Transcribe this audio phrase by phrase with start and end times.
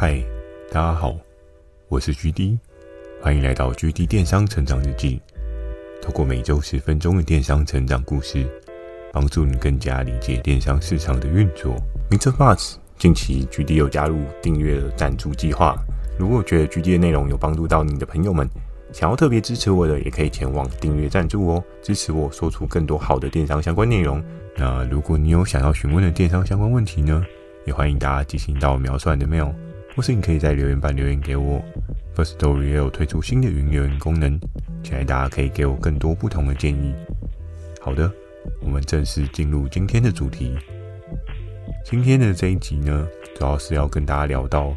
[0.00, 0.22] 嗨，
[0.70, 1.12] 大家好，
[1.88, 2.56] 我是 GD，
[3.20, 5.20] 欢迎来到 GD 电商成长日记。
[6.00, 8.46] 透过每周十分钟的电商成长故事，
[9.12, 11.74] 帮助你更加理解电商市场的运作。
[12.12, 12.30] Mr.
[12.30, 15.74] Buzz，近期 GD 又加入订阅的赞助计划。
[16.16, 18.48] 如果觉得 GD 的内容有帮助到你的朋友们，
[18.92, 24.22] 想要特别支持我的，也可以前往订阅赞助哦，支持我说出更多好的电商相关内容。
[24.56, 27.20] 那如果你有想要询问的电商相关问题呢，
[27.66, 29.52] 也欢迎大家寄信到描述的 mail。
[29.98, 31.60] 或是你可以在留言板留言给我。
[32.14, 34.38] First Story 也有推出新的云留言功能，
[34.84, 36.94] 期待大家可以给我更多不同的建议。
[37.80, 38.08] 好的，
[38.62, 40.56] 我们正式进入今天的主题。
[41.84, 44.72] 今天的这一集呢，主要是要跟大家聊到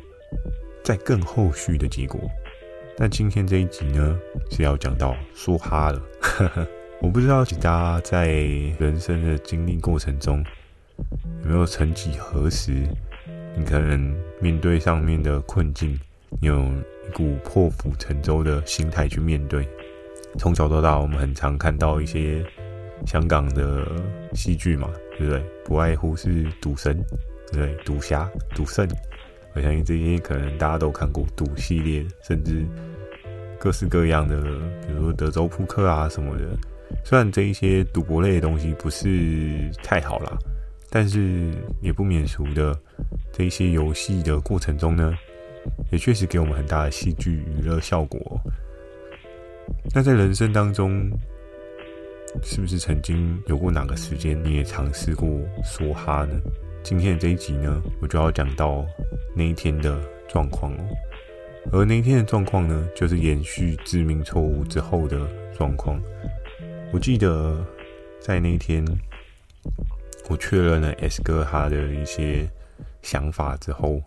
[0.84, 2.20] 在更后续的结果。
[2.98, 6.02] 但今天这一集呢，是要讲到梭哈了。
[7.00, 8.28] 我不知道大家在
[8.80, 10.44] 人生的经历过程中，
[11.44, 12.88] 有没有曾几何时，
[13.56, 16.00] 你可能面对上面的困境，
[16.40, 16.58] 你有
[17.08, 19.68] 一股破釜沉舟的心态去面对。
[20.40, 22.42] 从小到大，我们很常看到一些
[23.06, 23.86] 香港的
[24.34, 25.44] 戏剧嘛，对不对？
[25.66, 26.98] 不外乎是赌神，
[27.52, 27.84] 对对？
[27.84, 28.88] 赌侠、赌圣，
[29.54, 32.66] 我相信这些可能大家都看过赌系列，甚至
[33.60, 34.42] 各式各样的，
[34.88, 36.46] 比如说德州扑克啊什么的。
[37.04, 40.38] 虽然这一些赌博类的东西不是太好啦，
[40.90, 42.74] 但是也不免俗的。
[43.34, 45.14] 这一些游戏的过程中呢，
[45.92, 48.40] 也确实给我们很大的戏剧娱乐效果。
[49.96, 51.10] 那在人生当中，
[52.44, 55.28] 是不是曾经有过哪个时间你也尝试过
[55.64, 56.40] 梭哈呢？
[56.84, 58.86] 今天的这一集呢，我就要讲到
[59.36, 60.84] 那一天的状况哦。
[61.72, 66.02] 而那一天的状况呢，就是延续致命错误之后的状况。
[66.92, 67.66] 我记得
[68.20, 68.86] 在那一天，
[70.28, 72.50] 我确认了 S 哥他的一些。
[73.02, 74.02] 想法之后，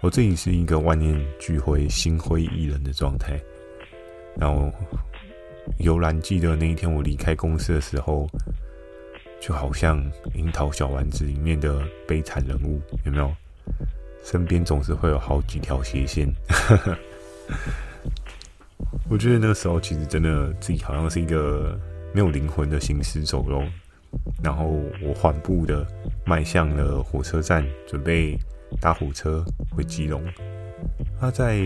[0.00, 3.40] 我自己是一个万念俱灰、心灰意冷的状态。
[4.38, 4.70] 然后，
[5.78, 8.28] 悠然记得那一天我离开公司的时候，
[9.40, 9.98] 就好像
[10.34, 13.34] 《樱桃小丸子》里面的悲惨人物，有没有？
[14.22, 16.28] 身边总是会有好几条斜线。
[19.08, 21.78] 我觉得那个时候其实真的自己好像是一个
[22.12, 23.62] 没有灵魂的行尸走肉。
[24.42, 24.66] 然后
[25.02, 25.86] 我缓步的
[26.24, 28.38] 迈向了火车站，准备
[28.80, 30.22] 搭火车回基隆。
[31.20, 31.56] 那在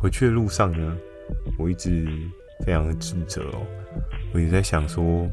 [0.00, 0.96] 回去的路上呢，
[1.58, 2.06] 我一直
[2.64, 3.66] 非常的自责哦，
[4.32, 5.28] 我一直在想说，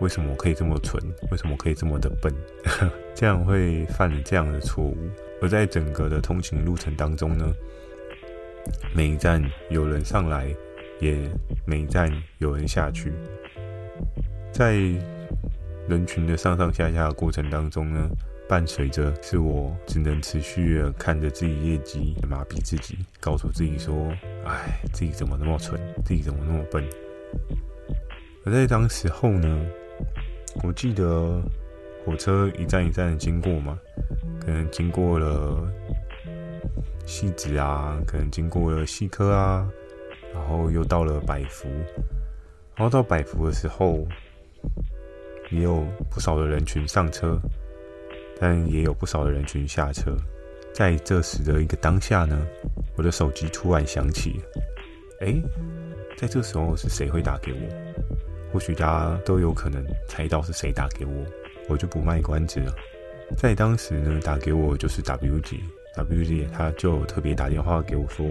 [0.00, 1.02] 为什么我可以这么蠢？
[1.30, 2.32] 为什么我可以这么的笨？
[3.14, 4.96] 这样会犯了这样的错误。
[5.42, 7.50] 而在整个的通勤路程当中呢，
[8.94, 10.54] 每一站有人上来，
[11.00, 11.16] 也
[11.64, 13.12] 每一站有人下去，
[14.52, 14.78] 在。
[15.90, 18.08] 人群的上上下下的过程当中呢，
[18.48, 23.92] 伴随着是我只能持续的看着自己业绩，麻痹自己，告诉自己说
[24.46, 26.88] ：“哎，自己怎么那么蠢，自己怎么那么笨。”
[28.46, 29.66] 而在当时候呢，
[30.62, 31.42] 我记得
[32.06, 33.76] 火车一站一站的经过嘛，
[34.40, 35.68] 可能经过了
[37.04, 39.68] 戏子啊，可能经过了西科啊，
[40.32, 41.68] 然后又到了百福，
[42.76, 44.06] 然后到百福的时候。
[45.50, 47.38] 也有不少的人群上车，
[48.40, 50.16] 但也有不少的人群下车。
[50.72, 52.40] 在这时的一个当下呢，
[52.96, 54.40] 我的手机突然响起，
[55.20, 55.34] 哎，
[56.16, 57.58] 在这时候是谁会打给我？
[58.52, 61.12] 或许大家都有可能猜到是谁打给我，
[61.68, 62.74] 我就不卖关子了。
[63.36, 65.56] 在当时呢，打给我就是 W 姐
[65.96, 68.26] ，W 姐她就特别打电话给我说。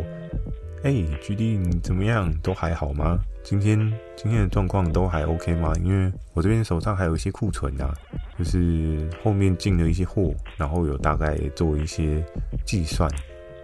[0.83, 2.33] 哎，GD，你怎么样？
[2.41, 3.19] 都还好吗？
[3.41, 3.79] 今天
[4.15, 5.73] 今天的状况都还 OK 吗？
[5.83, 7.93] 因为我这边手上还有一些库存啊，
[8.37, 12.23] 就是后面进了一些货，然后有大概做一些
[12.65, 13.09] 计算，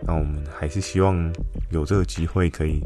[0.02, 1.32] 那我们还是希望
[1.70, 2.82] 有这个机会可以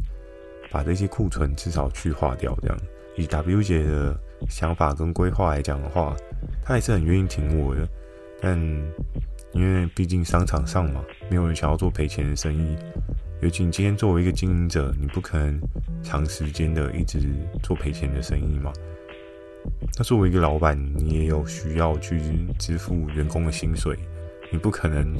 [0.71, 2.57] 把这些库存至少去化掉。
[2.61, 2.77] 这样，
[3.15, 6.15] 以 W 姐的想法跟规划来讲的话，
[6.65, 7.87] 她还是很愿意挺我的，
[8.41, 8.59] 但
[9.53, 12.75] 因为毕竟商场上嘛，没有人想要做赔钱的生意。
[13.41, 15.59] 尤其你今天作为一个经营者，你不可能
[16.03, 17.21] 长时间的一直
[17.63, 18.73] 做赔钱的生意嘛。
[19.97, 22.19] 那作为一个老板，你也有需要去
[22.57, 23.97] 支付员工的薪水，
[24.51, 25.15] 你不可能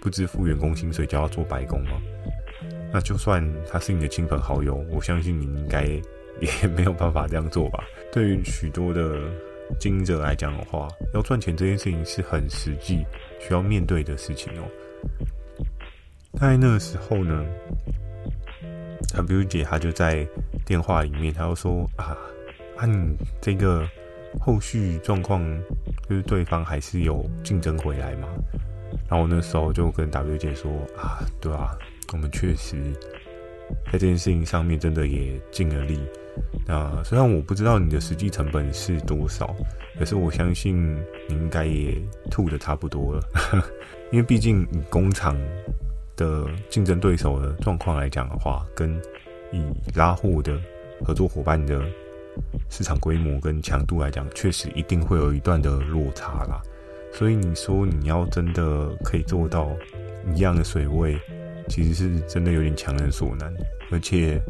[0.00, 2.00] 不支付员工薪水就要做白工嘛。
[2.90, 5.84] 那就算他是你的亲朋好友，我相信你应该
[6.40, 7.84] 也没有办法这样做吧。
[8.10, 9.20] 对于许多的
[9.78, 13.04] 经营者来讲的话，要赚钱这件事情是很实际
[13.38, 14.64] 需要面对的事情哦。
[16.40, 17.44] 在那个时候呢
[19.14, 20.26] ，W 姐她就在
[20.64, 22.16] 电话里面，她就说啊，
[22.76, 23.06] 按、啊、
[23.40, 23.88] 这个
[24.40, 25.42] 后续状况，
[26.08, 28.28] 就是对方还是有竞争回来嘛。
[29.08, 31.76] 然后我那时候就跟 W 姐说啊，对啊，
[32.12, 32.76] 我们确实
[33.86, 35.98] 在这件事情上面真的也尽了力。
[36.66, 39.54] 那虽然我不知道你的实际成本是多少，
[39.98, 40.96] 可是我相信
[41.28, 41.96] 你应该也
[42.30, 43.22] 吐得差不多了，
[44.10, 45.36] 因为毕竟你工厂
[46.16, 49.00] 的竞争对手的状况来讲的话，跟
[49.52, 49.64] 以
[49.94, 50.58] 拉货的
[51.04, 51.82] 合作伙伴的
[52.68, 56.60] 市场规模跟强度来讲，确实一定会有一段的落差啦。
[57.12, 59.70] 所以你说你要真的可以做到
[60.34, 61.16] 一样的水位，
[61.68, 63.54] 其实是真的有点强人所难。
[63.90, 64.40] 而且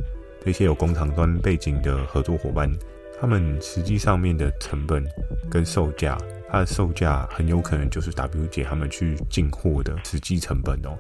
[0.43, 2.73] 这些有工厂端背景的合作伙伴，
[3.21, 5.05] 他们实际上面的成本
[5.51, 6.17] 跟售价，
[6.49, 10.97] 它的售价很有可能就是 W 姐他们去进货的实际成本哦。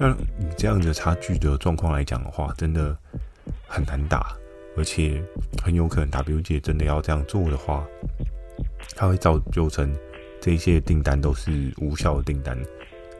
[0.00, 2.96] 那以这样的差距的状况来讲的话，真的
[3.68, 4.34] 很难打，
[4.76, 5.22] 而且
[5.62, 7.86] 很有可能 W 姐真的要这样做的话，
[8.96, 9.94] 它会造就成。
[10.42, 12.56] 这些订单都是无效的订单，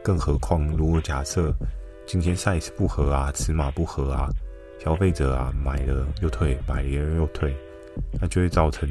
[0.03, 1.53] 更何况如果假设
[2.07, 4.27] 今天 size 不合啊，尺码不合啊，
[4.83, 7.55] 消费者啊买了又退，买了又退，
[8.19, 8.89] 那就会造成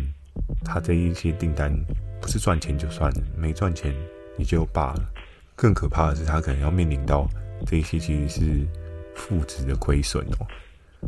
[0.64, 1.76] 他这一些订单
[2.20, 3.92] 不是赚钱就算了，没赚钱
[4.38, 5.12] 也就罢了。
[5.56, 7.28] 更可怕的是，他可能要面临到
[7.66, 8.66] 这一些其实是
[9.14, 10.46] 负值的亏损哦。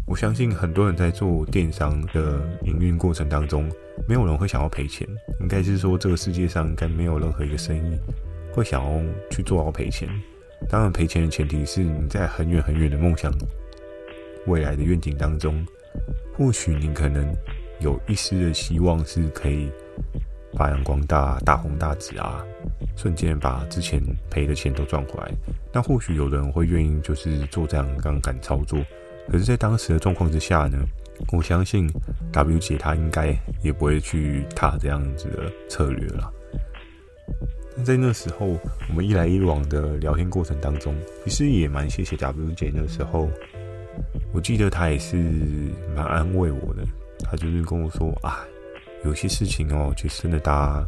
[0.06, 3.70] 我相信很多人在做电商的营运过程当中，
[4.08, 5.06] 没有人会想要赔钱。
[5.40, 7.98] 应该是说，这个世界上应该没有任何一个生意
[8.54, 10.08] 会想要去做到赔钱。
[10.70, 13.30] 当然，赔钱的前提是你在很远很远的梦想、
[14.46, 15.66] 未来的愿景当中，
[16.34, 17.36] 或许你可能
[17.80, 19.70] 有一丝的希望是可以
[20.56, 22.44] 发扬光大、大红大紫啊，
[22.96, 24.00] 瞬间把之前
[24.30, 25.32] 赔的钱都赚回来。
[25.72, 28.78] 那或许有人会愿意就是做这样杠杆操作。
[29.30, 30.78] 可是，在当时的状况之下呢，
[31.32, 31.88] 我相信
[32.32, 36.30] W 姐她应该也不会去踏这样子的策略了。
[37.84, 38.58] 在那时候，
[38.88, 40.94] 我们一来一往的聊天过程当中，
[41.24, 42.70] 其实也蛮谢谢 W 姐。
[42.74, 43.30] 那时候，
[44.32, 45.16] 我记得她也是
[45.94, 46.84] 蛮安慰我的，
[47.24, 48.44] 她就是跟我说啊，
[49.04, 50.86] 有些事情哦，其实真的大家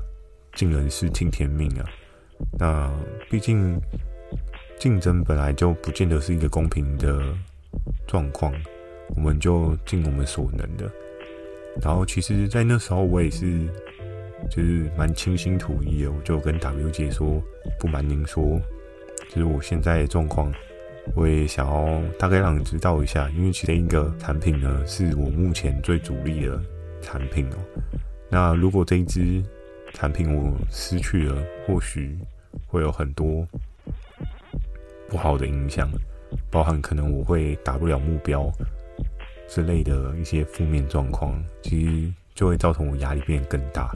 [0.55, 1.85] 尽人事听天命啊。
[2.59, 2.91] 那
[3.31, 3.81] 毕竟
[4.79, 7.23] 竞争本来就不见得是一个公平的。
[8.07, 8.55] 状况，
[9.17, 10.89] 我们就尽我们所能的。
[11.83, 13.67] 然后，其实，在那时候，我也是，
[14.49, 16.13] 就是蛮倾心吐意的。
[16.13, 17.43] 我就跟 W 姐说，
[17.81, 18.61] 不瞒您说，
[19.29, 20.55] 就是我现在的状况，
[21.17, 23.29] 我也想要大概让你知道一下。
[23.31, 26.63] 因为其实一个产品呢，是我目前最主力的
[27.05, 27.57] 产品哦。
[28.29, 29.43] 那如果这一支
[29.93, 32.19] 产品我失去了，或许
[32.67, 33.47] 会有很多
[35.09, 35.89] 不好的影响。
[36.51, 38.51] 包含可能我会达不了目标
[39.49, 43.93] 之类的一些负面状况，其实就会造成我压力变更大。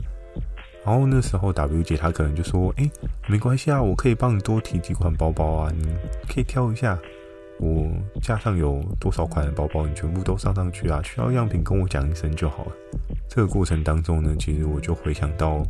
[0.84, 2.88] 然后那时候 W 姐她可能就说：“哎，
[3.26, 5.84] 没关系啊，我可以帮你多提几款包包啊，你
[6.28, 6.96] 可以挑一下，
[7.60, 7.90] 我
[8.22, 12.72] 架上有多少款的包包，你全部都上上去啊，需要样品跟我讲一声就好了。”
[13.28, 15.62] 这个过程当中呢，其实我就回想到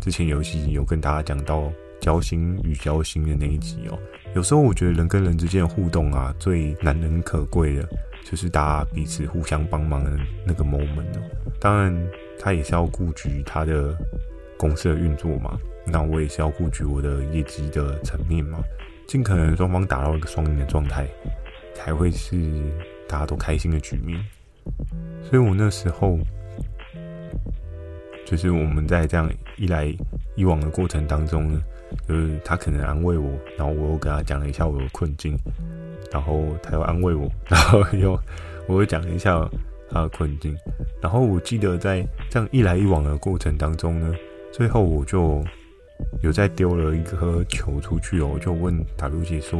[0.00, 1.72] 之前游戏有跟大家讲到。
[2.00, 3.98] 交心与交心的那一集哦，
[4.34, 7.88] 有时候我觉得人跟人之间的互动啊，最难能可贵的，
[8.22, 10.10] 就是大家彼此互相帮忙的
[10.44, 11.22] 那个 moment 哦。
[11.58, 12.06] 当然，
[12.38, 13.96] 他也是要顾及他的
[14.58, 18.58] 公司的运作嘛，那我也是要顾及我的业绩的层面嘛，
[19.06, 21.06] 尽可能双方达到一个双赢的状态，
[21.74, 22.36] 才会是
[23.08, 24.18] 大家都开心的局面。
[25.22, 26.18] 所以我那时候，
[28.24, 29.94] 就是我们在这样一来
[30.34, 31.62] 一往的过程当中呢。
[32.08, 35.38] 就是他可能安慰我，然后我又跟他讲了一下我的困境，
[36.10, 38.18] 然后他又安慰我，然后又
[38.66, 39.48] 我又讲了一下
[39.88, 40.56] 他的困境，
[41.00, 44.12] 然后我记得在这样一来一往的过程当中呢，
[44.50, 45.44] 最后我就
[46.22, 49.58] 有在丢了一颗球出去哦，我就问 W 姐说，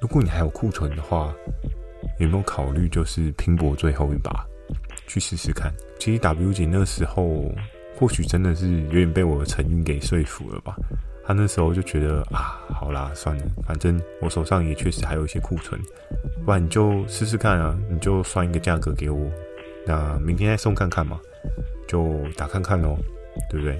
[0.00, 1.34] 如果你还有库存的话，
[2.18, 4.44] 有没有考虑就是拼搏最后一把，
[5.06, 5.72] 去试试看？
[5.98, 7.50] 其实 W 姐那时候。
[7.94, 10.74] 或许真的是有点被我的诚意给说服了吧。
[11.24, 15.80] 他那时候就觉得啊，好啦，算了，反正我手上也确实还有一些库存，
[16.44, 19.30] 不然你就试试看啊，你就算一个价格给我，
[19.86, 21.20] 那明天再送看看嘛，
[21.86, 22.98] 就打看看咯，
[23.48, 23.78] 对不对？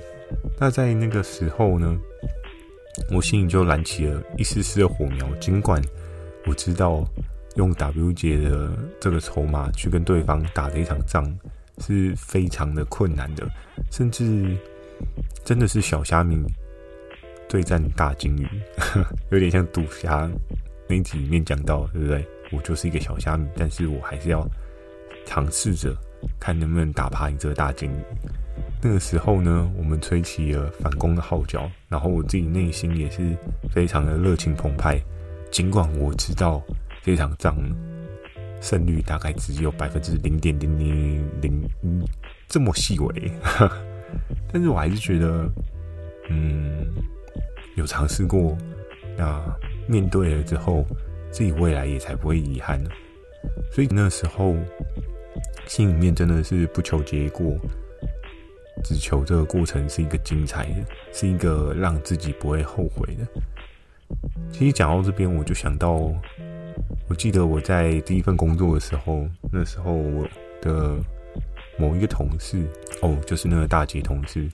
[0.58, 1.98] 那在那个时候呢，
[3.10, 5.26] 我心里就燃起了一丝丝的火苗。
[5.36, 5.82] 尽管
[6.46, 7.04] 我知道
[7.56, 8.70] 用 W 姐的
[9.00, 11.32] 这个筹码去跟对方打这一场仗。
[11.78, 13.48] 是非常的困难的，
[13.90, 14.54] 甚至
[15.42, 16.36] 真的是小虾米
[17.48, 18.46] 对战大鲸鱼，
[19.32, 20.30] 有点像赌侠
[20.86, 22.24] 那集里面讲到，对不对？
[22.52, 24.46] 我就是一个小虾米，但是我还是要
[25.24, 25.96] 尝试着
[26.38, 27.96] 看能不能打趴你这个大鲸鱼。
[28.84, 33.20] 那个时候呢，我们吹起了反攻的号角，然后我自己内心也是
[33.70, 35.00] 非常的热情澎湃。
[35.52, 36.60] 尽管我知道
[37.00, 37.56] 这场仗
[38.60, 42.04] 胜率大概只有百分之零点零零零
[42.48, 43.32] 这么细微，
[44.52, 45.48] 但是我还是觉得，
[46.28, 46.84] 嗯，
[47.76, 48.58] 有尝试过，
[49.16, 49.40] 那
[49.86, 50.84] 面对了之后，
[51.30, 52.82] 自己未来也才不会遗憾。
[53.70, 54.56] 所以那时候
[55.66, 57.56] 心里面真的是不求结果。
[58.82, 63.26] 只求这个过程是一个精彩的，是一个让自己不会后悔的。
[64.52, 65.92] 其实讲到这边，我就想到，
[67.08, 70.28] 我记得我在第一份工作的时候，那时候我
[70.60, 70.96] 的
[71.78, 72.62] 某一个同事，
[73.00, 74.46] 哦，就是那个大姐同事，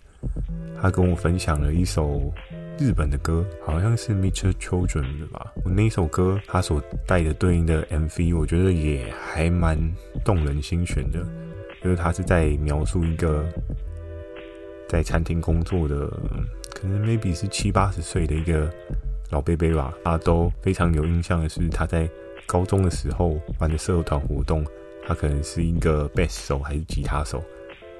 [0.80, 2.32] 她跟我分享了一首
[2.78, 4.52] 日本的歌，好像是《Mr.
[4.52, 5.52] Children》的吧。
[5.64, 9.76] 我那首歌，它所带的对应的 MV，我觉得也还蛮
[10.25, 11.18] 动人心弦的，
[11.82, 13.44] 就是它是在描述一个。
[14.88, 16.09] 在餐厅工作的，
[16.75, 18.68] 可能 maybe 是七八十岁的一个
[19.30, 19.92] 老贝贝吧。
[20.02, 22.09] 他都非常有印象的是，他在
[22.47, 24.64] 高中的时候玩的社团活动，
[25.07, 27.45] 他可能是一个贝斯手还是吉他手。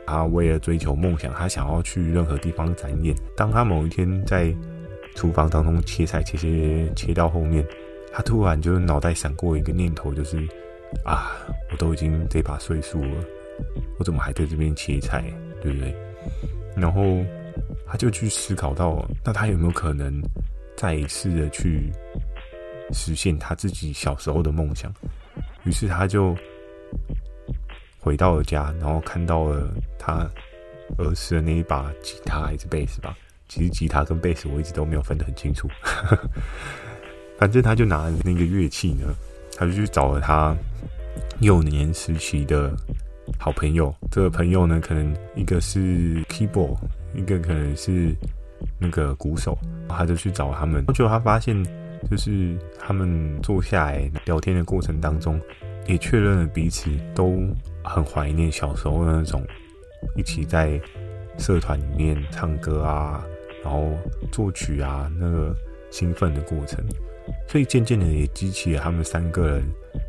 [0.07, 3.15] 他为了追求梦想，他想要去任何地方展演。
[3.37, 4.55] 当他某一天在
[5.15, 7.63] 厨房当中切菜，切切切到后面，
[8.11, 10.39] 他突然就是脑袋闪过一个念头，就是
[11.05, 11.33] 啊，
[11.71, 13.25] 我都已经这把岁数了，
[13.99, 15.23] 我怎么还在这边切菜，
[15.61, 15.95] 对不对？
[16.81, 17.25] 然后
[17.87, 20.23] 他就去思考到，那他有没有可能
[20.77, 21.93] 再一次的去
[22.93, 24.93] 实现他自己小时候的梦想？
[25.65, 26.37] 于是他就
[27.99, 29.69] 回到了家，然后看到了
[29.99, 30.29] 他
[30.99, 33.17] 儿时的那一把吉他还是贝斯吧？
[33.49, 35.69] 其实吉他跟贝斯我一直都没有分得很清楚。
[37.39, 39.15] 反正他就拿那个乐器呢，
[39.57, 40.57] 他就去找了他
[41.41, 42.73] 幼年时期的。
[43.37, 46.77] 好朋友，这个朋友呢，可能一个是 keyboard，
[47.15, 48.15] 一个可能是
[48.81, 49.59] 那个鼓手，
[49.89, 50.85] 他就去找他们。
[50.95, 51.63] 结果他发现，
[52.11, 55.41] 就是他们坐下来聊天的过程当中，
[55.87, 57.39] 也确认了彼此都
[57.85, 59.45] 很怀念小时候那种
[60.17, 60.81] 一起在
[61.39, 63.25] 社团里面唱歌啊，
[63.63, 63.93] 然后
[64.33, 65.55] 作曲啊那个
[65.91, 66.85] 兴奋的过程。
[67.47, 69.63] 所以渐渐的也激起了他们三个人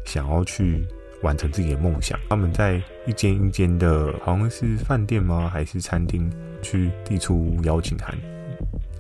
[0.06, 0.86] 想要去。
[1.22, 5.50] 完成自己的梦想，他们在一间一间的，好像是饭店吗？
[5.52, 6.32] 还是餐厅？
[6.62, 8.14] 去递出邀请函，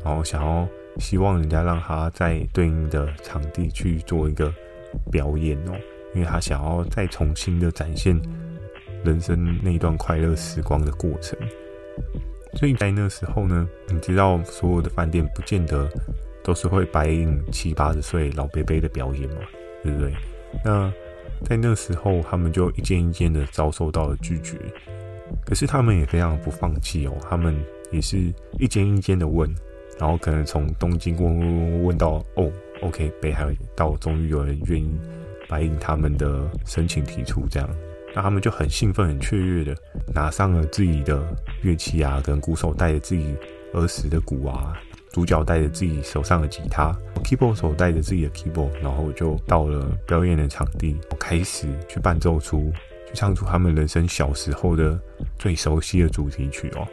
[0.01, 0.65] 然后想要
[0.97, 4.49] 希望人家让他在对应的场地去做一个
[5.11, 5.73] 表演哦，
[6.15, 8.17] 因为他想要再重新的展现
[9.03, 11.37] 人生那一段快乐时光的过程。
[12.53, 15.85] 所以在那时候呢，你知道所有的饭店不见得
[16.41, 19.41] 都是会摆映七八十岁老伯伯的表演嘛，
[19.83, 20.13] 对不对？
[20.63, 20.89] 那。
[21.43, 24.57] 在那时候，他们就一件一件的遭受到了拒绝，
[25.45, 27.55] 可是他们也非常不放弃哦，他们
[27.91, 28.17] 也是
[28.59, 29.49] 一间一间的问，
[29.99, 34.89] 然后可能从东京问问问问到哦，OK，北海道终于有人愿意
[35.47, 37.69] 答应他们的申请提出这样，
[38.13, 39.75] 那他们就很兴奋、很雀跃的
[40.13, 41.25] 拿上了自己的
[41.61, 43.35] 乐器啊，跟鼓手带着自己
[43.73, 44.77] 儿时的鼓啊。
[45.19, 52.71] 主角带着自己手上的吉他，keyboard 手带着自己的 keyboard，然后就到了表演的场地，开始去伴奏出，
[53.05, 54.97] 去唱出他们人生小时候的
[55.37, 56.87] 最熟悉的主题曲哦。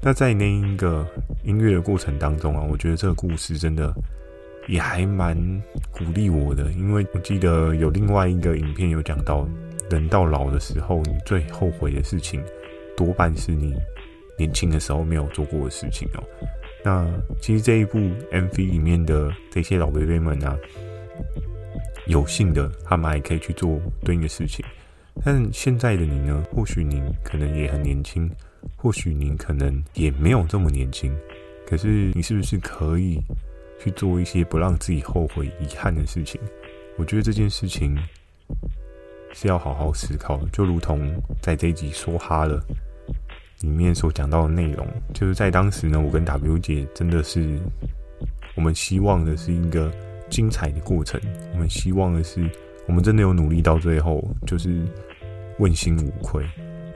[0.00, 1.04] 那在那一个
[1.42, 3.92] 音乐的过程当中啊，我觉得这个故事真的
[4.68, 5.36] 也还蛮
[5.90, 9.44] 鼓励我的，因为我记得有另外一个影片有讲到，
[9.90, 12.40] 人到老的时候，你最后悔的事情，
[12.96, 13.74] 多半是你
[14.38, 16.22] 年轻的时候没有做过的事情哦。
[16.84, 17.10] 那
[17.40, 17.98] 其实这一部
[18.30, 20.54] MV 里面的这些老 baby 们啊，
[22.06, 24.62] 有幸的他们还可以去做对应的事情。
[25.24, 26.44] 但现在的你呢？
[26.52, 28.30] 或许您可能也很年轻，
[28.76, 31.16] 或许您可能也没有这么年轻。
[31.66, 33.18] 可是你是不是可以
[33.80, 36.38] 去做一些不让自己后悔、遗憾的事情？
[36.98, 37.96] 我觉得这件事情
[39.32, 40.38] 是要好好思考。
[40.52, 41.10] 就如同
[41.40, 42.62] 在这一集说哈了。
[43.64, 47.58] 里面所讲到的内容，就是在当时呢，我跟 W 姐真的是，
[48.54, 49.90] 我们希望的是一个
[50.28, 51.18] 精彩的过程，
[51.54, 52.46] 我们希望的是，
[52.86, 54.82] 我们真的有努力到最后，就是
[55.58, 56.44] 问心无愧。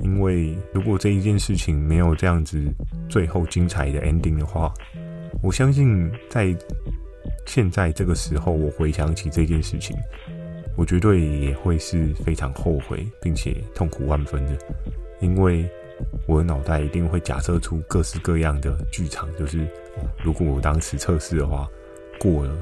[0.01, 2.63] 因为如果这一件事情没有这样子
[3.09, 4.71] 最后精彩的 ending 的话，
[5.43, 6.55] 我相信在
[7.47, 9.97] 现在这个时候，我回想起这件事情，
[10.77, 14.59] 我绝对也会是非常后悔，并且痛苦万分的，
[15.21, 15.67] 因为。
[16.27, 19.67] 我的脑袋一定会假设出各式各样的剧场，就是
[20.23, 21.69] 如果我当时测试的话
[22.19, 22.53] 过了，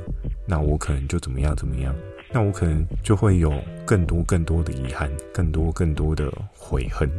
[0.46, 1.94] 那我可能就怎么样怎么样，
[2.32, 3.52] 那我可能就会有
[3.84, 7.10] 更多更多的遗憾，更多更多的悔恨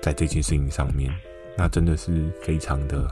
[0.00, 1.12] 在这件事情上面。
[1.56, 3.06] 那真的是非常的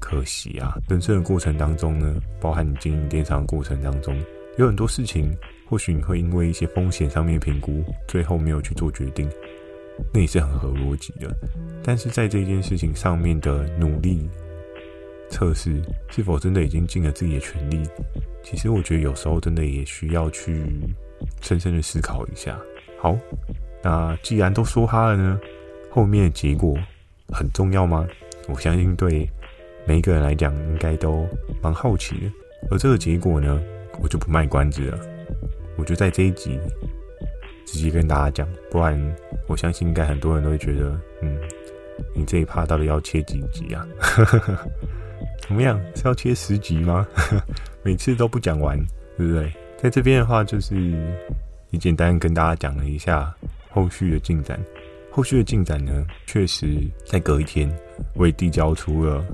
[0.00, 0.76] 可惜啊！
[0.88, 4.18] 人生的过程当中呢，包含你经营电商的过程当中，
[4.56, 5.36] 有很多事情，
[5.68, 9.30] 或许你会因为一些风险上面评估，最后没有去做决定，
[10.12, 11.34] 那也是很合逻辑的。
[11.82, 14.28] 但是在这件事情上面的努力
[15.30, 17.82] 测试，是否真的已经尽了自己的全力？
[18.42, 20.62] 其实我觉得有时候真的也需要去
[21.40, 22.58] 深深的思考一下。
[22.98, 23.18] 好，
[23.82, 25.40] 那既然都说哈了呢，
[25.90, 26.76] 后面的结果
[27.32, 28.06] 很重要吗？
[28.48, 29.28] 我相信对
[29.86, 31.26] 每一个人来讲，应该都
[31.62, 32.32] 蛮好奇的。
[32.70, 33.60] 而这个结果呢，
[34.00, 35.00] 我就不卖关子了，
[35.76, 36.58] 我就在这一集
[37.66, 39.16] 直接跟大家讲，不然
[39.48, 41.38] 我相信应该很多人都会觉得，嗯，
[42.14, 43.86] 你这一趴到底要切几集啊？
[45.46, 45.80] 怎么样？
[45.94, 47.06] 是要切十集吗？
[47.82, 48.78] 每次都不讲完，
[49.16, 49.52] 对不对？
[49.76, 50.74] 在这边的话，就是
[51.70, 53.34] 也简单跟大家讲了一下
[53.70, 54.58] 后续的进展。
[55.10, 57.70] 后续的进展呢，确实在隔一天，
[58.14, 59.24] 我也递交出了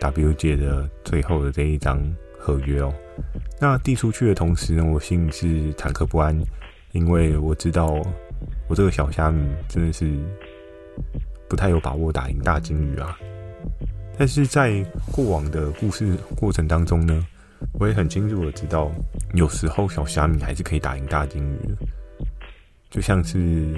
[0.00, 1.98] W 姐的最后的这一张
[2.38, 2.92] 合约哦。
[3.60, 6.36] 那递出去的同时呢，我心里是忐忑不安，
[6.92, 8.02] 因为我知道
[8.68, 10.12] 我这个小虾米真的是
[11.48, 13.18] 不太有把握打赢大鲸鱼啊。
[14.18, 17.26] 但是在过往的故事过程当中呢，
[17.74, 18.90] 我也很清楚的知道，
[19.34, 21.74] 有时候小虾米还是可以打赢大鲸鱼，
[22.90, 23.74] 就像是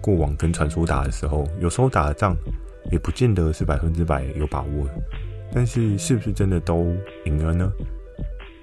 [0.00, 2.36] 过往跟传说打的时候，有时候打的仗
[2.90, 4.86] 也不见得是百分之百有把握，
[5.52, 6.94] 但是是不是真的都
[7.26, 7.70] 赢了呢？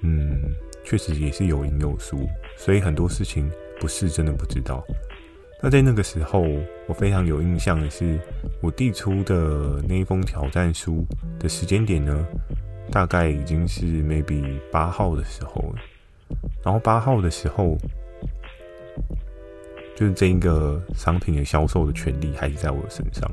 [0.01, 0.42] 嗯，
[0.84, 2.28] 确实也是有赢有输，
[2.60, 3.50] 所以很多事情
[3.80, 4.86] 不是真的不知道。
[5.63, 6.46] 那在那个时候，
[6.88, 8.20] 我非常有印象的是，
[8.62, 11.06] 我递出的那一封挑战书
[11.39, 12.28] 的时间点呢，
[12.92, 15.82] 大概已经是 maybe 八号的时候了。
[16.62, 17.78] 然后八号的时候，
[19.96, 23.32] 就是这一个商品的销售的权利还是在我身上。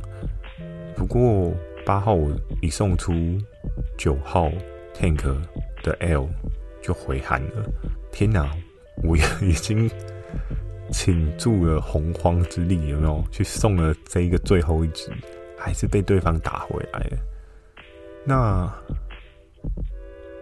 [0.94, 1.52] 不过
[1.84, 2.30] 八号我
[2.62, 3.12] 一送出，
[3.98, 4.50] 九号
[4.94, 5.36] Tank
[5.82, 6.28] 的 L
[6.80, 7.68] 就回函了。
[8.10, 8.50] 天哪，
[9.02, 9.90] 我也已经。
[10.92, 15.10] 倾注了洪荒之力，有没有去送了这一个最后一击，
[15.58, 17.18] 还是被对方打回来了？
[18.24, 18.72] 那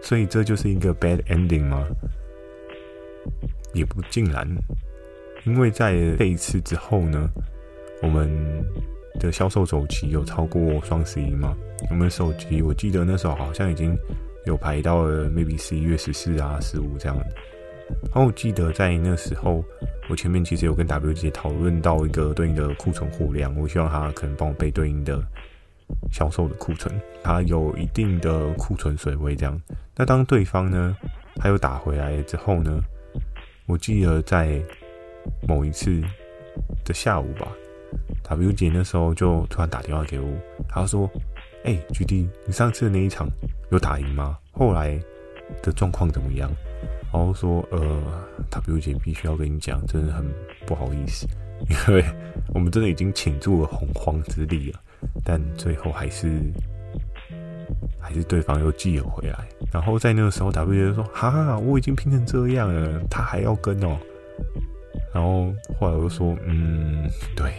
[0.03, 1.83] 所以这就是一个 bad ending 吗？
[3.73, 4.47] 也不尽然，
[5.45, 7.27] 因为在这一次之后呢，
[8.03, 8.29] 我们
[9.19, 11.57] 的销售周期有超过双十一嘛？
[11.89, 13.97] 我们的手机我记得那时候好像已经
[14.45, 17.17] 有排到了 maybe 十一月十四啊、十五这样。
[18.03, 19.63] 然后我记得在那时候。
[20.07, 25.19] 我前面其实有跟 W 姐讨论到一个对应的库存货量，我希望他可能帮我备对应的
[26.11, 26.93] 销售的库存，
[27.23, 29.59] 他有一定的库存水位这样。
[29.95, 30.95] 那当对方呢，
[31.37, 32.79] 他又打回来之后呢，
[33.65, 34.61] 我记得在
[35.47, 35.99] 某一次
[36.83, 37.47] 的下午吧
[38.29, 40.27] ，W 姐那时候就突然打电话给我，
[40.69, 41.09] 她说
[41.65, 43.27] ：“哎、欸，GD，你上次的那一场
[43.71, 44.37] 有打赢吗？
[44.51, 44.99] 后来
[45.63, 46.47] 的状况怎么样？”
[47.15, 48.01] 然后说，呃
[48.49, 50.25] ，W 姐必须要跟你讲，真的很
[50.65, 51.25] 不好意思，
[51.69, 52.03] 因为
[52.53, 54.79] 我们真的已经倾注了洪荒之力了，
[55.23, 56.29] 但最后还是
[58.01, 59.47] 还是对方又寄了回来。
[59.71, 63.97] 然后在那个时候，W 姐就说：“哈，我已经拼成这样了，他还要跟哦。”
[65.15, 67.53] 然后后来我就说：“嗯，对，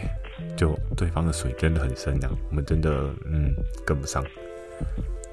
[0.55, 3.51] 就对方的水真的很深啊，我们真的嗯
[3.83, 4.23] 跟不上。”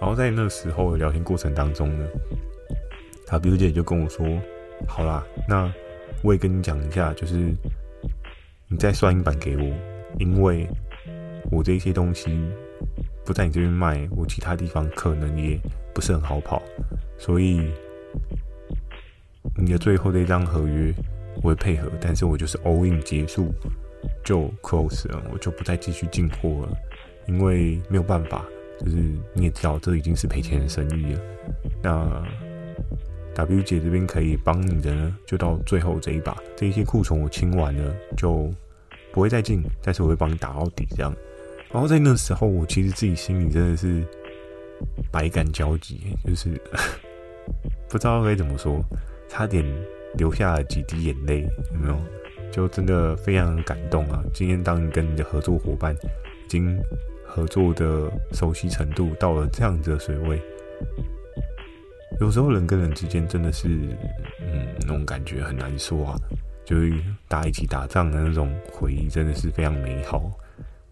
[0.00, 2.06] 然后在那个时候的聊天过程当中呢。
[3.26, 4.26] 他 W 姐就跟我说
[4.86, 5.72] ：“好啦，那
[6.22, 7.54] 我也跟你讲一下，就是
[8.68, 9.62] 你再算一版给我，
[10.18, 10.68] 因为
[11.50, 12.38] 我这些东西
[13.24, 15.58] 不在你这边卖，我其他地方可能也
[15.94, 16.62] 不是很好跑，
[17.18, 17.70] 所以
[19.56, 20.92] 你的最后这张合约
[21.36, 23.52] 我会配合，但是我就是 all in 结束
[24.22, 26.76] 就 close 了，我就不再继续进货了，
[27.26, 28.44] 因为没有办法，
[28.80, 28.96] 就是
[29.32, 31.20] 你也知道，这已经是赔钱的生意了，
[31.82, 32.22] 那。”
[33.34, 38.50] W 姐这边可以帮你的呢，就到最后这一把，这一些库存我清完了，就
[39.12, 41.14] 不会再进，但是我会帮你打到底这样。
[41.70, 44.04] 然后在那时候，我其实自己心里真的是
[45.10, 46.50] 百感交集，就是
[47.90, 48.80] 不知道该怎么说，
[49.28, 49.64] 差点
[50.16, 51.42] 流下了几滴眼泪，
[51.72, 51.98] 有没有？
[52.52, 54.22] 就真的非常感动啊！
[54.32, 56.80] 今天当你跟你的合作伙伴已经
[57.26, 60.40] 合作的熟悉程度到了这样子的水位。
[62.20, 63.68] 有时候人跟人之间真的是，
[64.40, 66.18] 嗯，那种感觉很难说啊。
[66.64, 66.94] 就是
[67.28, 70.30] 大家一起打仗的那种回忆，真的是非常美好。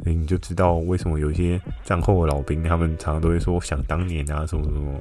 [0.04, 5.00] 所以你就知道为什么有一些战后的老兵，他们常常都会说想当年啊，什么什么。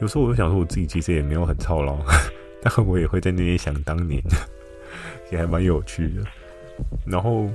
[0.00, 1.98] 有时候我就想说，我自己其实也没有很操劳，
[2.62, 4.22] 但我也会在那边想当年，
[5.32, 6.22] 也还蛮有趣的。
[7.04, 7.48] 然后，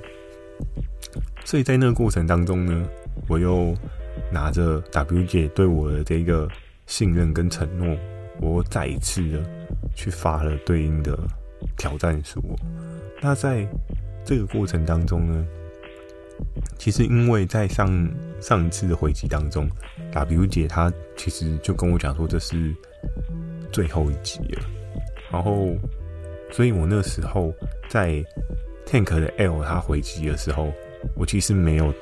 [1.46, 2.86] 所以在那个过程当中呢，
[3.30, 3.74] 我又
[4.30, 6.46] 拿着 W 姐对我的这个
[6.86, 7.98] 信任跟承诺，
[8.40, 9.44] 我再一次的
[9.96, 11.18] 去发了对应的
[11.78, 12.42] 挑战书。
[13.22, 13.68] 那在
[14.26, 15.46] 这个过程当中呢，
[16.78, 18.10] 其实因为在上
[18.42, 19.70] 上一次的回击当中
[20.12, 22.74] ，W 姐她其实就跟我讲说这是
[23.72, 24.62] 最后一集了，
[25.32, 25.74] 然后，
[26.52, 27.54] 所以我那时候
[27.90, 28.24] 在
[28.86, 30.72] Tank 的 L 他回击的时候，
[31.16, 31.94] 我其实没有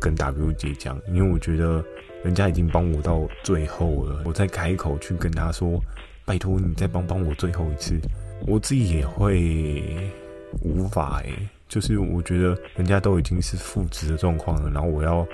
[0.00, 1.84] 跟 W 姐讲，因为我觉得
[2.22, 5.80] 人家已经帮我到最后了，我再开口去跟他说，
[6.24, 7.98] 拜托你再帮帮我最后一次，
[8.46, 10.10] 我自己也会
[10.62, 11.32] 无法诶、
[11.68, 15.26] 就是我觉得人家都已经是负值的状况了，然后我要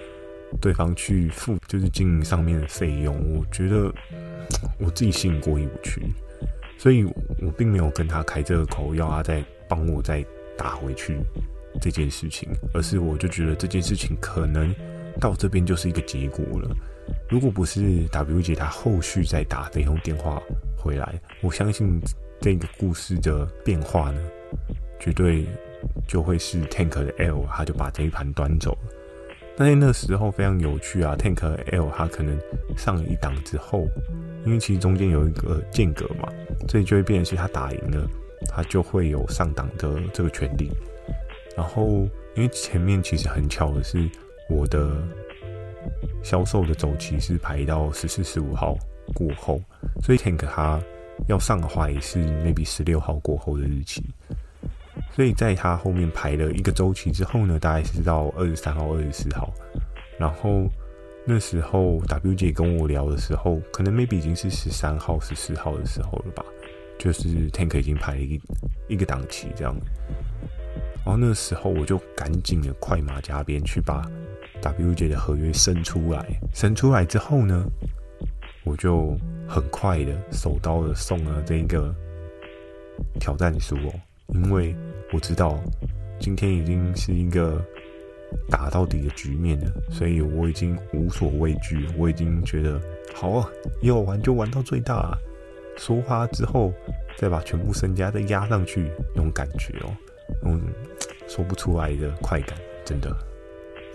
[0.61, 3.93] 对方去付就是经营上面的费用，我觉得
[4.79, 6.03] 我自己心里过意不去，
[6.79, 7.05] 所以
[7.43, 10.25] 我并没有跟他开这个口，要他再帮我再
[10.57, 11.17] 打回去。
[11.79, 14.75] 这件事情，而是我就觉得这件事情可能
[15.21, 16.75] 到这边就是一个结果了。
[17.29, 20.43] 如果不是 W 姐她后续再打这通电话
[20.77, 22.01] 回来，我相信
[22.41, 24.21] 这个故事的变化呢，
[24.99, 25.47] 绝对
[26.07, 28.93] 就会是 Tank 的 L 他就把这一盘端走了。
[29.59, 32.39] 但是那时候非常有趣啊，Tank 的 L 他可能
[32.77, 33.87] 上一档之后，
[34.45, 36.29] 因为其实中间有一个间隔嘛，
[36.69, 38.07] 所以就会变成是他打赢了，
[38.49, 40.71] 他就会有上档的这个权利。
[41.57, 44.07] 然后，因为前面其实很巧的是，
[44.49, 44.97] 我的
[46.23, 48.77] 销售的周期是排到十四、十五号
[49.15, 49.61] 过后，
[50.03, 50.81] 所以 Tank 他
[51.29, 54.05] 要上的话也是 maybe 十六号过后的日期。
[55.13, 59.53] 所以在他后面排了一个周期之后呢，大概是到二十三号、二十四号。
[60.19, 60.67] 然后
[61.27, 66.45] 那时候 W 姐跟我聊的时候，可能 maybe 已经是十三号、十四号的时候了吧，
[66.99, 68.41] 就是 Tank 已经排了一
[68.89, 69.75] 一个档期这样。
[71.05, 74.11] 然后那时候我就赶紧的快马加鞭去把
[74.63, 77.65] WJ 的合约生出来，生出来之后呢，
[78.65, 79.17] 我就
[79.47, 81.95] 很快的手刀的送了这个
[83.21, 83.93] 挑战书哦，
[84.29, 84.75] 因为
[85.13, 85.59] 我知道
[86.19, 87.63] 今天已经是一个
[88.51, 92.81] 打到底的局面了，所以我已经无所畏惧，我已经觉得
[93.15, 93.49] 好啊，
[93.83, 95.19] 要玩就玩到最大啊，
[95.77, 96.73] 说花之后
[97.17, 99.97] 再把全部身家再压上去，那种感觉哦。
[100.43, 100.61] 嗯，
[101.29, 103.17] 说不出来的快感，真的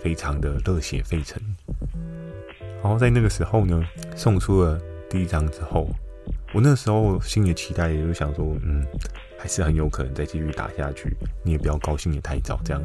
[0.02, 1.40] 非常的热血沸腾。
[2.82, 3.80] 然后在那个时候呢，
[4.16, 5.88] 送出了第一张之后，
[6.52, 8.84] 我那时候心里期待也就想说，嗯，
[9.38, 11.16] 还是很有可能再继续打下去。
[11.44, 12.82] 你也不要高兴得太早，这样。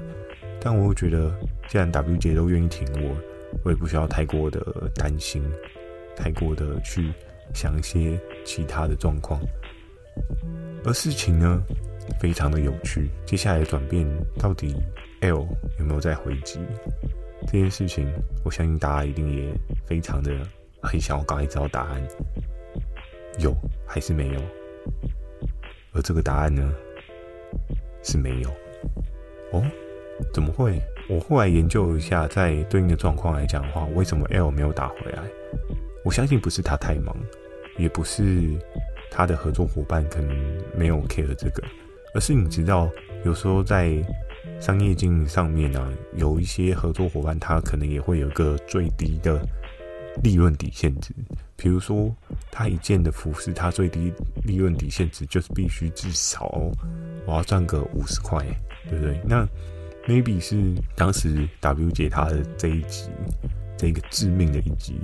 [0.61, 1.33] 但我又觉得，
[1.67, 3.15] 既然 W 姐都愿意挺我，
[3.63, 4.61] 我也不需要太过的
[4.95, 5.43] 担心，
[6.15, 7.11] 太过的去
[7.53, 9.41] 想一些其他的状况。
[10.83, 11.61] 而事情呢，
[12.19, 14.07] 非常的有趣，接下来的转变
[14.39, 14.75] 到底
[15.21, 15.47] L
[15.79, 16.59] 有没有在回击
[17.47, 18.07] 这件事情？
[18.43, 19.49] 我相信大家一定也
[19.85, 20.31] 非常的
[20.81, 22.07] 很想要赶快知道答案，
[23.39, 23.53] 有
[23.85, 24.41] 还是没有？
[25.93, 26.71] 而这个答案呢，
[28.03, 28.49] 是没有。
[29.51, 29.63] 哦，
[30.33, 30.79] 怎么会？
[31.09, 35.23] 我后来研究一下，在对应的状况来讲的话，为什么 L 没有打回来？
[36.03, 37.15] 我相信不是他太忙，
[37.77, 38.43] 也不是
[39.09, 40.37] 他的合作伙伴可能
[40.75, 41.63] 没有 care 这个。
[42.13, 42.89] 而是你知道，
[43.23, 43.93] 有时候在
[44.59, 49.39] 商业经营上面呢、有一些合作伙伴，他可能也会有个最低的
[50.23, 51.13] 利润底线值。
[51.55, 52.13] 比如说，
[52.51, 54.11] 他一件的服饰，他最低
[54.43, 56.47] 利润底线值就是必须至少
[57.25, 58.43] 我要赚个五十块，
[58.89, 59.19] 对不对？
[59.25, 59.47] 那
[60.07, 63.09] maybe 是当时 W 姐她的这一集，
[63.77, 64.99] 这个致命的一集，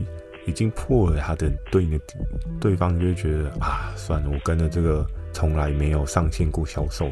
[0.47, 2.15] 已经破了他的对应的底，
[2.59, 5.05] 对方就会觉得啊，算了，我跟了这个。
[5.35, 7.11] 从来没有上线过销售，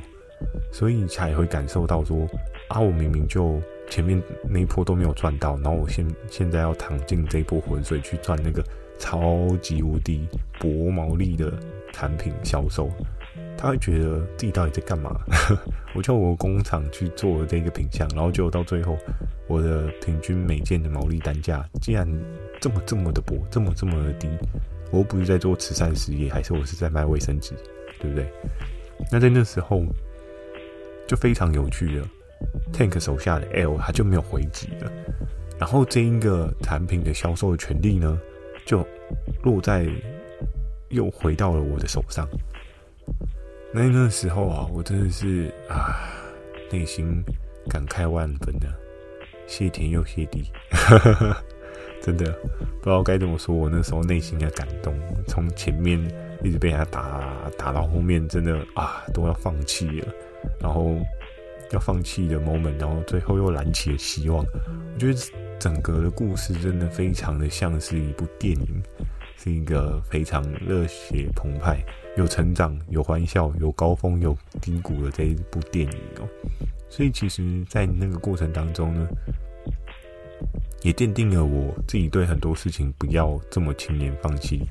[0.72, 2.28] 所以才会感受到说
[2.70, 8.64] 啊，我明明就前面那一波都没有赚到，然后我现现在要躺进这一波浑水去赚那个
[8.98, 10.28] 超级无敌
[10.60, 11.52] 薄毛利的
[11.92, 12.90] 产品销售，
[13.58, 15.20] 他会觉得自己到底在干嘛？
[15.94, 18.98] 我叫我工厂去做这个品项，然后结果到最后，
[19.48, 22.08] 我的平均每件的毛利单价竟然
[22.62, 24.30] 这么这么的薄，这么这么的低。
[24.90, 27.54] 我不是在做慈善事业，还是我是在卖卫生纸？
[28.00, 28.32] 对不对？
[29.12, 29.84] 那在那时候
[31.12, 32.08] 就非常有趣了。
[32.72, 34.90] Tank 手下的 L 他就没有回击了，
[35.60, 38.18] 然后这一个产品的销售的权利呢，
[38.66, 38.88] 就
[39.44, 39.86] 落在
[40.88, 42.26] 又回到了我的手上。
[43.74, 46.00] 那那时候啊，我真的是啊，
[46.72, 47.22] 内心
[47.70, 48.68] 感慨万分的，
[49.46, 50.46] 谢天又谢地，
[52.02, 52.32] 真的
[52.80, 53.54] 不知道该怎么说。
[53.54, 54.98] 我那时候内心的感动，
[55.28, 56.00] 从前面。
[56.44, 60.08] 一直被他打打到后面，真的啊都要放弃了，
[60.60, 60.96] 然后
[61.72, 64.46] 要放弃的 moment，然后最后又燃起了希望。
[64.94, 65.20] 我觉得
[65.60, 68.84] 整个的故事真的非常的像是一部电影，
[69.38, 71.84] 是一个非常热血澎湃、
[72.18, 76.28] 有成长、有欢笑、有高峰、有低谷的这一部电影哦。
[76.90, 79.08] 所以其实，在那个过程当中呢，
[80.82, 84.62] 也奠定了我自己对很多事情不要这么轻言放弃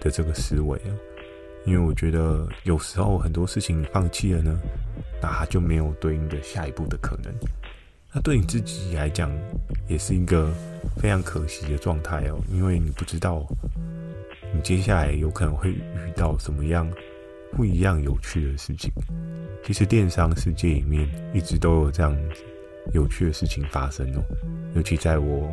[0.00, 0.90] 的这个思维啊。
[1.66, 4.58] 因为我觉得有时候很多事情你放弃了呢，
[5.20, 7.32] 那它就没有对应的下一步的可能。
[8.12, 9.30] 那对你自己来讲，
[9.88, 10.52] 也是一个
[10.96, 13.44] 非常可惜的状态哦，因为你不知道
[14.54, 16.88] 你接下来有可能会遇到什么样
[17.52, 18.92] 不一样有趣的事情。
[19.64, 22.16] 其实电商世界里面一直都有这样
[22.92, 24.22] 有趣的事情发生哦，
[24.76, 25.50] 尤其在我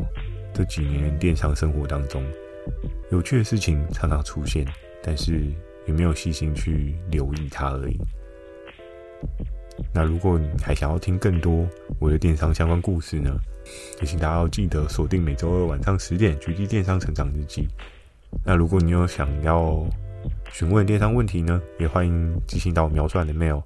[0.54, 2.22] 这几年电商生活当中，
[3.10, 4.68] 有趣的事情常常出现，
[5.02, 5.50] 但是
[5.86, 7.98] 也没有细心去留意它而已。
[9.94, 11.68] 那如果你还想要听更多
[12.00, 13.36] 我的电商相关故事呢，
[14.00, 17.64] 也请大家要记得锁定每周二晚上十点《GD 电商成长日记》。
[18.46, 19.84] 那如果你有想要
[20.52, 23.62] 询问电商问题呢，也欢迎寄信到描述栏的 mail。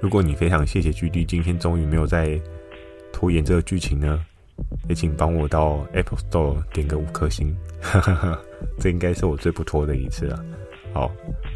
[0.00, 2.40] 如果你非常谢谢 GD 今天终于没有再
[3.12, 4.24] 拖延这个剧情呢，
[4.88, 7.56] 也请帮我到 Apple Store 点个五颗星，
[8.78, 10.44] 这应该是我最不拖的一次了。
[10.92, 11.10] 好，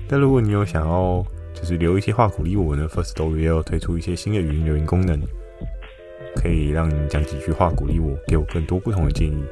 [0.08, 1.24] 但如果你有想要。
[1.54, 2.88] 就是留一些话鼓励我呢。
[2.88, 5.16] Firstory 也有推出一些新的语音留言功能，
[6.34, 9.44] 可以让你讲几句话鼓励我，给我更多不同的建议。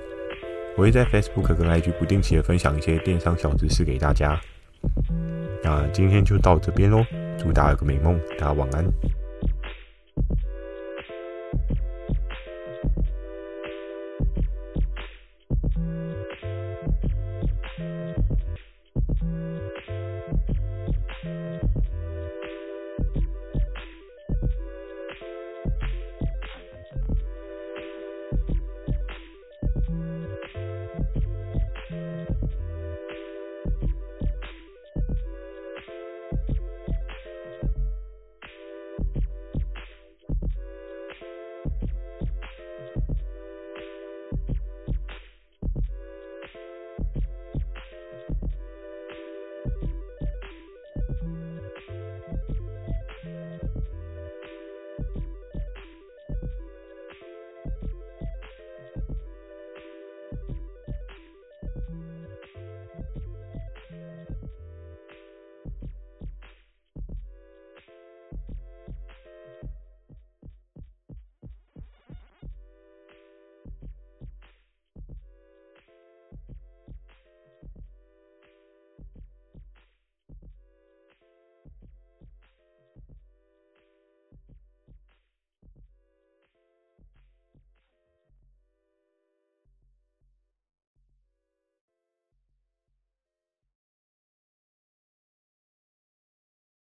[0.76, 4.36] 我会在 Facebook 跟 IG 不定期的分享一些电商小知识给大家。
[5.62, 7.06] 那今天就到这边喽，
[7.38, 8.84] 祝大家有个美梦，大家晚安。